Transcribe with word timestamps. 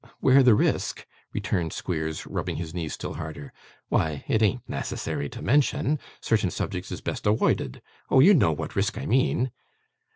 'Where 0.19 0.41
the 0.41 0.55
risk?' 0.55 1.05
returned 1.31 1.73
Squeers, 1.73 2.25
rubbing 2.25 2.55
his 2.55 2.73
knees 2.73 2.93
still 2.93 3.13
harder. 3.13 3.53
'Why, 3.89 4.25
it 4.27 4.41
an't 4.41 4.67
necessary 4.67 5.29
to 5.29 5.43
mention. 5.43 5.99
Certain 6.21 6.49
subjects 6.49 6.91
is 6.91 7.01
best 7.01 7.25
awoided. 7.27 7.81
Oh, 8.09 8.19
you 8.19 8.33
know 8.33 8.51
what 8.51 8.75
risk 8.75 8.97
I 8.97 9.05
mean. 9.05 9.51